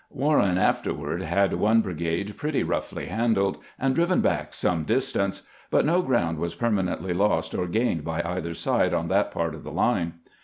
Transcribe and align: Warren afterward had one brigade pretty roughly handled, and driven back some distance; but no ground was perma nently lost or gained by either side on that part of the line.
Warren 0.09 0.57
afterward 0.57 1.21
had 1.21 1.53
one 1.53 1.81
brigade 1.81 2.35
pretty 2.35 2.63
roughly 2.63 3.05
handled, 3.05 3.59
and 3.77 3.93
driven 3.93 4.19
back 4.19 4.51
some 4.51 4.83
distance; 4.83 5.43
but 5.69 5.85
no 5.85 6.01
ground 6.01 6.39
was 6.39 6.55
perma 6.55 6.81
nently 6.81 7.15
lost 7.15 7.53
or 7.53 7.67
gained 7.67 8.03
by 8.03 8.23
either 8.23 8.55
side 8.55 8.95
on 8.95 9.09
that 9.09 9.29
part 9.29 9.53
of 9.53 9.63
the 9.63 9.71
line. 9.71 10.13